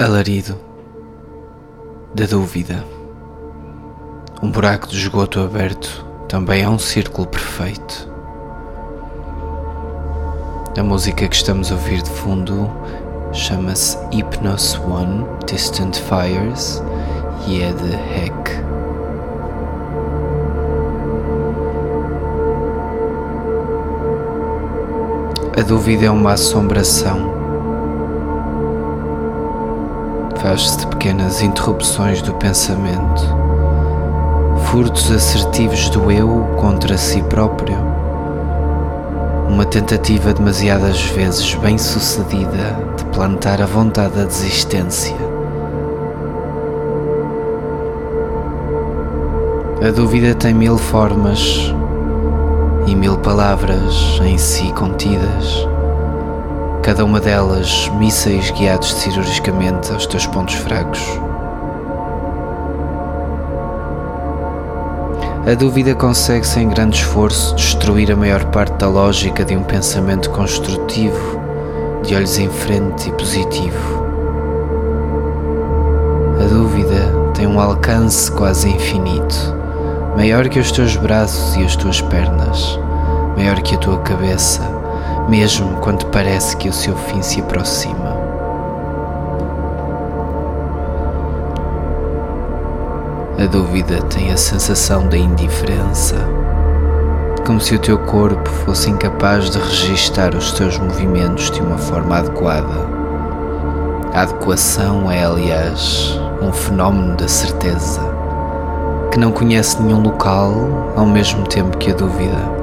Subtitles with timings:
[0.00, 0.58] Alarido
[2.14, 2.84] da dúvida.
[4.42, 8.10] Um buraco de esgoto aberto também é um círculo perfeito.
[10.76, 12.68] A música que estamos a ouvir de fundo
[13.32, 16.82] chama-se Hypnos One Distant Fires
[17.46, 18.50] e é de Heck.
[25.56, 27.41] A dúvida é uma assombração
[30.42, 33.22] faz-se de pequenas interrupções do pensamento,
[34.66, 37.78] furtos assertivos do eu contra si próprio,
[39.48, 45.14] uma tentativa demasiadas vezes bem sucedida de plantar a vontade da desistência.
[49.86, 51.72] A dúvida tem mil formas
[52.86, 55.71] e mil palavras em si contidas
[56.82, 61.00] cada uma delas mísseis guiados cirurgicamente aos teus pontos fracos.
[65.46, 70.28] A dúvida consegue, sem grande esforço, destruir a maior parte da lógica de um pensamento
[70.30, 71.40] construtivo,
[72.02, 74.02] de olhos em frente e positivo.
[76.40, 79.54] A dúvida tem um alcance quase infinito,
[80.16, 82.78] maior que os teus braços e as tuas pernas,
[83.36, 84.81] maior que a tua cabeça
[85.28, 88.22] mesmo quando parece que o seu fim se aproxima.
[93.42, 96.14] A dúvida tem a sensação da indiferença,
[97.44, 102.18] como se o teu corpo fosse incapaz de registar os teus movimentos de uma forma
[102.18, 102.86] adequada.
[104.14, 108.00] A adequação é, aliás, um fenómeno da certeza,
[109.10, 112.61] que não conhece nenhum local ao mesmo tempo que a dúvida.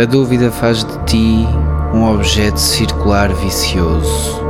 [0.00, 1.46] A dúvida faz de ti
[1.92, 4.40] um objeto circular vicioso,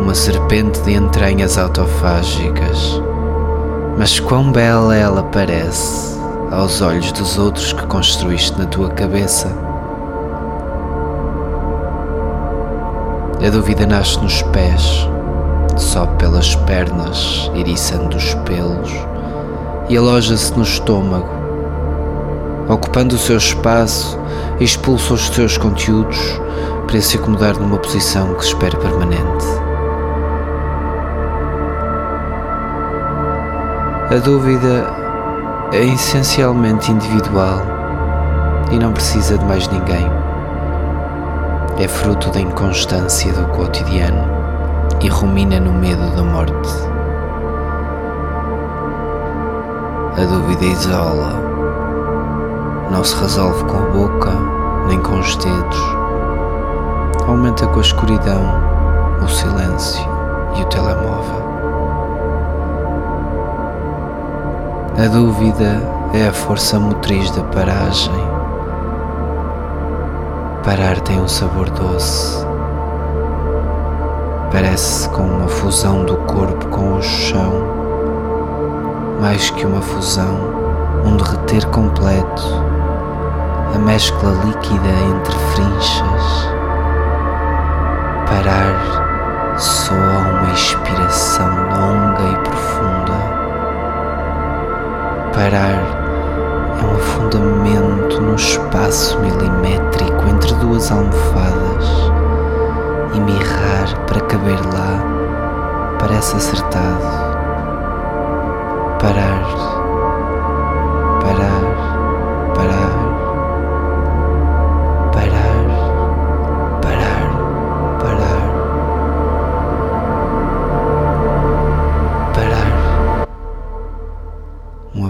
[0.00, 3.00] uma serpente de entranhas autofágicas.
[3.96, 6.18] Mas quão bela ela parece
[6.50, 9.46] aos olhos dos outros que construíste na tua cabeça.
[13.46, 15.08] A dúvida nasce nos pés,
[15.76, 18.90] sobe pelas pernas, eriçando os pelos,
[19.88, 21.35] e aloja-se no estômago,
[22.68, 24.18] ocupando o seu espaço,
[24.58, 26.18] expulsa os seus conteúdos
[26.86, 29.46] para se acomodar numa posição que se espera permanente.
[34.10, 34.86] A dúvida
[35.72, 37.60] é essencialmente individual
[38.70, 40.06] e não precisa de mais ninguém.
[41.78, 44.24] É fruto da inconstância do cotidiano
[45.02, 46.70] e rumina no medo da morte.
[50.16, 51.45] A dúvida isola
[52.90, 54.30] não se resolve com a boca
[54.86, 55.96] nem com os dedos.
[57.26, 58.42] Aumenta com a escuridão,
[59.22, 60.06] o silêncio
[60.56, 61.46] e o telemóvel.
[64.98, 65.82] A dúvida
[66.14, 68.14] é a força motriz da paragem.
[70.64, 72.46] Parar tem um sabor doce.
[74.52, 77.52] Parece com uma fusão do corpo com o chão,
[79.20, 80.38] mais que uma fusão,
[81.04, 82.65] um derreter completo
[83.76, 86.48] a mescla líquida entre frinchas.
[88.26, 93.12] Parar soa uma expiração longa e profunda.
[95.34, 95.84] Parar
[96.80, 102.10] é um afundamento no espaço milimétrico entre duas almofadas
[103.12, 105.04] e mirrar para caber lá
[105.98, 107.26] parece acertado.
[108.98, 109.75] Parar,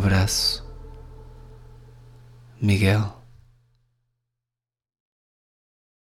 [0.06, 0.64] abraço,
[2.60, 3.15] Miguel.